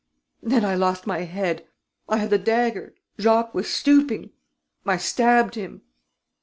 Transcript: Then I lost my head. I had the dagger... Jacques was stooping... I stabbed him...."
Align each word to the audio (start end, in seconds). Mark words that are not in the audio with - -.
Then 0.41 0.65
I 0.65 0.73
lost 0.73 1.05
my 1.05 1.19
head. 1.25 1.67
I 2.09 2.17
had 2.17 2.31
the 2.31 2.39
dagger... 2.39 2.95
Jacques 3.19 3.53
was 3.53 3.69
stooping... 3.69 4.31
I 4.83 4.97
stabbed 4.97 5.53
him...." 5.53 5.83